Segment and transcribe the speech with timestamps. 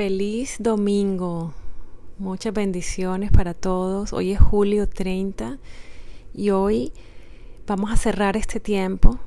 [0.00, 1.52] Feliz domingo.
[2.16, 4.14] Muchas bendiciones para todos.
[4.14, 5.58] Hoy es julio 30
[6.32, 6.94] y hoy
[7.66, 9.18] vamos a cerrar este tiempo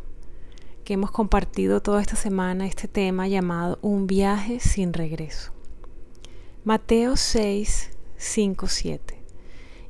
[0.83, 5.51] que hemos compartido toda esta semana, este tema llamado Un viaje sin regreso.
[6.63, 9.23] Mateo 6, 5, 7.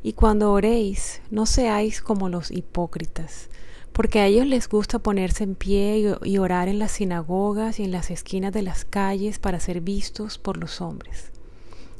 [0.03, 3.47] Y cuando oréis, no seáis como los hipócritas
[3.93, 7.91] porque a ellos les gusta ponerse en pie y orar en las sinagogas y en
[7.91, 11.31] las esquinas de las calles para ser vistos por los hombres.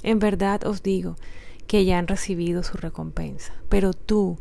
[0.02, 1.16] En verdad os digo
[1.68, 3.54] que ya han recibido su recompensa.
[3.70, 4.38] Pero tú,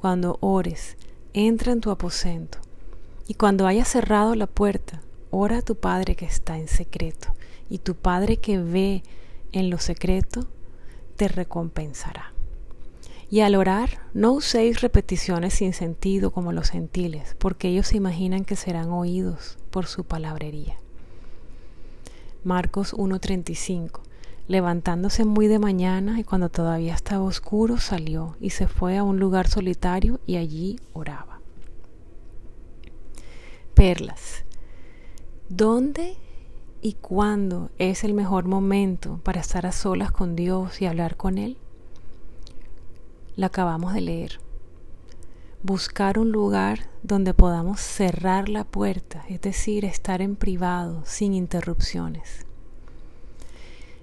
[0.00, 0.96] cuando ores,
[1.32, 2.58] entra en tu aposento,
[3.26, 7.28] y cuando hayas cerrado la puerta, ora a tu Padre que está en secreto,
[7.68, 9.02] y tu Padre que ve
[9.52, 10.46] en lo secreto,
[11.16, 12.32] te recompensará.
[13.30, 18.44] Y al orar, no uséis repeticiones sin sentido como los gentiles, porque ellos se imaginan
[18.44, 20.76] que serán oídos por su palabrería.
[22.42, 24.00] Marcos 1:35
[24.46, 29.18] Levantándose muy de mañana y cuando todavía estaba oscuro, salió y se fue a un
[29.18, 31.40] lugar solitario y allí oraba.
[33.74, 34.44] Perlas.
[35.50, 36.16] ¿Dónde
[36.80, 41.36] y cuándo es el mejor momento para estar a solas con Dios y hablar con
[41.36, 41.58] Él?
[43.38, 44.40] La acabamos de leer.
[45.62, 52.44] Buscar un lugar donde podamos cerrar la puerta, es decir, estar en privado, sin interrupciones.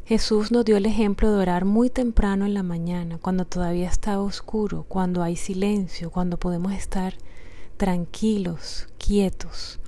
[0.06, 4.22] Jesús nos dio el ejemplo de orar muy temprano en la mañana, cuando todavía está
[4.22, 7.16] oscuro, cuando hay silencio, cuando podemos estar
[7.76, 9.80] tranquilos, quietos.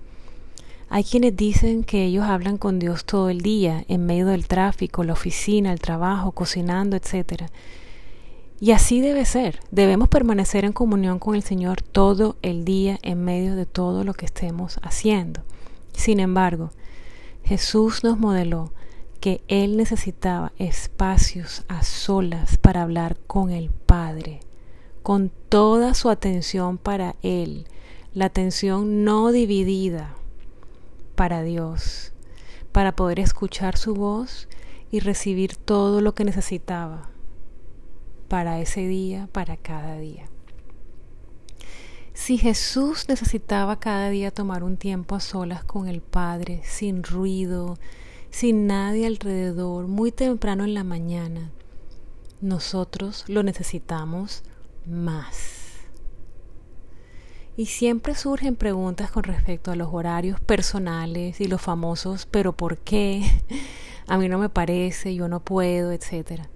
[0.90, 5.06] Hay quienes dicen que ellos hablan con Dios todo el día, en medio del tráfico,
[5.06, 7.50] la oficina, el trabajo, cocinando, etcétera.
[8.60, 9.60] Y así debe ser.
[9.70, 14.14] Debemos permanecer en comunión con el Señor todo el día en medio de todo lo
[14.14, 15.44] que estemos haciendo.
[15.94, 16.72] Sin embargo,
[17.44, 18.74] Jesús nos modeló
[19.20, 24.40] que Él necesitaba espacios a solas para hablar con el Padre,
[25.04, 27.68] con toda su atención para Él,
[28.14, 30.16] la atención no dividida
[31.16, 32.12] para Dios,
[32.72, 34.48] para poder escuchar su voz
[34.90, 37.10] y recibir todo lo que necesitaba
[38.28, 40.26] para ese día, para cada día.
[42.14, 47.78] Si Jesús necesitaba cada día tomar un tiempo a solas con el Padre, sin ruido,
[48.32, 51.52] sin nadie alrededor, muy temprano en la mañana,
[52.42, 54.44] nosotros lo necesitamos
[54.86, 55.58] más.
[57.56, 62.78] Y siempre surgen preguntas con respecto a los horarios personales y los famosos, pero ¿por
[62.78, 63.24] qué?
[64.08, 66.50] A mí no me parece, yo no puedo, etcétera.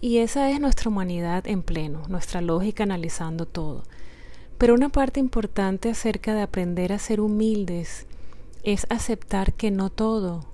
[0.00, 3.82] Y esa es nuestra humanidad en pleno, nuestra lógica analizando todo.
[4.56, 8.06] Pero una parte importante acerca de aprender a ser humildes
[8.62, 10.46] es aceptar que no todo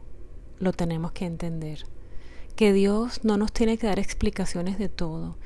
[0.58, 1.84] lo tenemos que entender,
[2.56, 5.36] que Dios no nos tiene que dar explicaciones de todo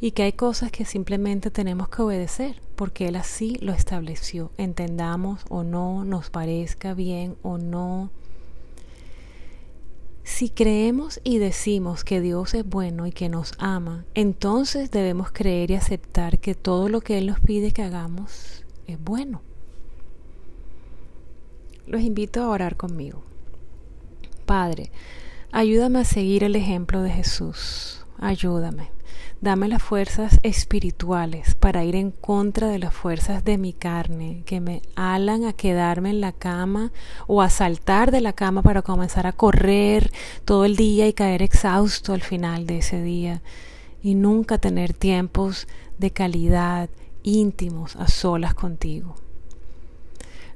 [0.00, 5.44] y que hay cosas que simplemente tenemos que obedecer porque Él así lo estableció, entendamos
[5.48, 8.10] o no, nos parezca bien o no,
[10.30, 15.72] si creemos y decimos que Dios es bueno y que nos ama, entonces debemos creer
[15.72, 19.42] y aceptar que todo lo que Él nos pide que hagamos es bueno.
[21.86, 23.22] Los invito a orar conmigo.
[24.46, 24.92] Padre,
[25.50, 28.06] ayúdame a seguir el ejemplo de Jesús.
[28.16, 28.90] Ayúdame.
[29.40, 34.60] Dame las fuerzas espirituales para ir en contra de las fuerzas de mi carne que
[34.60, 36.92] me alan a quedarme en la cama
[37.26, 40.12] o a saltar de la cama para comenzar a correr
[40.44, 43.40] todo el día y caer exhausto al final de ese día
[44.02, 45.68] y nunca tener tiempos
[45.98, 46.90] de calidad
[47.22, 49.14] íntimos a solas contigo.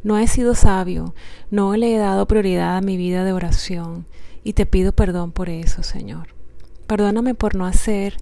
[0.02, 1.14] No he sido sabio,
[1.50, 4.04] no le he dado prioridad a mi vida de oración
[4.42, 6.28] y te pido perdón por eso, Señor.
[6.86, 8.18] Perdóname por no hacer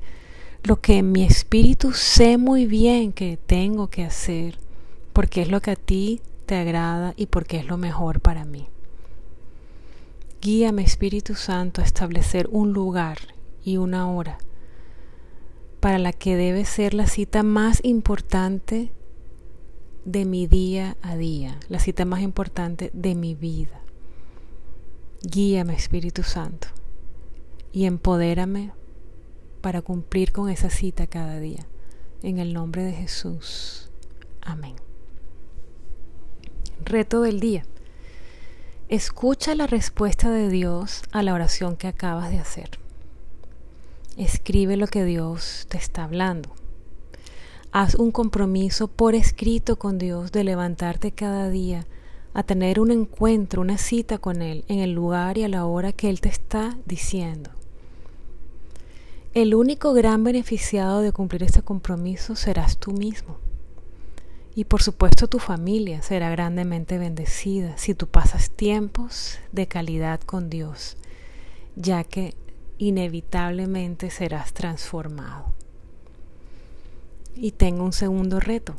[0.64, 4.58] lo que mi espíritu sé muy bien que tengo que hacer,
[5.12, 8.68] porque es lo que a ti te agrada y porque es lo mejor para mí.
[10.40, 13.18] Guíame, Espíritu Santo, a establecer un lugar
[13.64, 14.38] y una hora
[15.80, 18.92] para la que debe ser la cita más importante
[20.04, 23.80] de mi día a día, la cita más importante de mi vida.
[25.22, 26.68] Guíame, Espíritu Santo,
[27.72, 28.72] y empodérame
[29.62, 31.66] para cumplir con esa cita cada día.
[32.22, 33.90] En el nombre de Jesús.
[34.42, 34.74] Amén.
[36.84, 37.64] Reto del día.
[38.88, 42.70] Escucha la respuesta de Dios a la oración que acabas de hacer.
[44.18, 46.50] Escribe lo que Dios te está hablando.
[47.70, 51.86] Haz un compromiso por escrito con Dios de levantarte cada día
[52.34, 55.92] a tener un encuentro, una cita con Él en el lugar y a la hora
[55.92, 57.50] que Él te está diciendo.
[59.34, 63.38] El único gran beneficiado de cumplir este compromiso serás tú mismo.
[64.54, 70.50] Y por supuesto tu familia será grandemente bendecida si tú pasas tiempos de calidad con
[70.50, 70.98] Dios,
[71.76, 72.34] ya que
[72.76, 75.46] inevitablemente serás transformado.
[77.34, 78.74] Y tengo un segundo reto.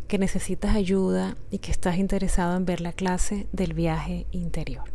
[0.08, 4.86] que necesitas ayuda y que estás interesado en ver la clase del viaje interior.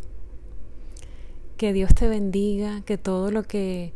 [1.55, 3.93] Que Dios te bendiga, que todo lo que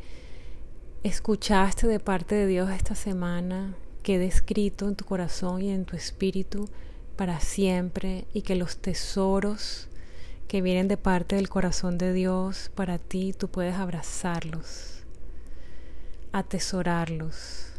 [1.01, 5.95] escuchaste de parte de Dios esta semana quede escrito en tu corazón y en tu
[5.95, 6.69] espíritu
[7.15, 9.89] para siempre y que los tesoros
[10.53, 15.03] que vienen de parte del corazón de Dios para ti, tú puedes abrazarlos,
[16.31, 17.71] atesorarlos,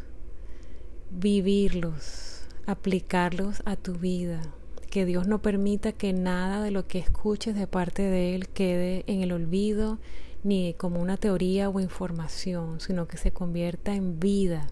[1.09, 4.41] vivirlos, aplicarlos a tu vida.
[4.89, 9.05] Que Dios no permita que nada de lo que escuches de parte de Él quede
[9.07, 9.97] en el olvido
[10.43, 14.67] ni como una teoría o información, sino que se convierta en vida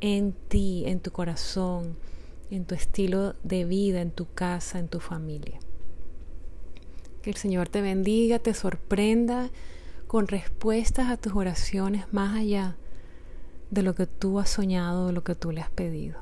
[0.00, 1.96] en ti, en tu corazón,
[2.52, 5.58] en tu estilo de vida, en tu casa, en tu familia.
[7.22, 9.50] Que el Señor te bendiga, te sorprenda
[10.06, 12.76] con respuestas a tus oraciones más allá
[13.70, 16.18] de lo que tú has soñado, de lo que tú le has pedido.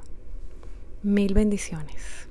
[1.03, 2.28] Mil bendiciones.